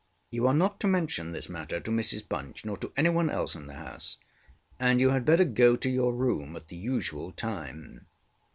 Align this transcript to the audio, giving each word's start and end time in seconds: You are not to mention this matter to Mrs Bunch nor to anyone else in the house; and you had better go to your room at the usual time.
You 0.31 0.47
are 0.47 0.53
not 0.55 0.79
to 0.79 0.87
mention 0.87 1.31
this 1.31 1.47
matter 1.47 1.79
to 1.79 1.91
Mrs 1.91 2.27
Bunch 2.27 2.65
nor 2.65 2.75
to 2.77 2.91
anyone 2.97 3.29
else 3.29 3.53
in 3.53 3.67
the 3.67 3.75
house; 3.75 4.17
and 4.79 4.99
you 4.99 5.11
had 5.11 5.25
better 5.25 5.45
go 5.45 5.75
to 5.75 5.89
your 5.91 6.11
room 6.15 6.55
at 6.55 6.69
the 6.69 6.75
usual 6.75 7.31
time. 7.31 8.07